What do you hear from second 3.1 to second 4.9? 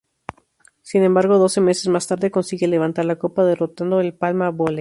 copa derrotando el Palma Volley.